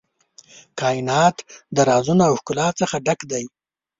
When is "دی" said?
3.31-3.43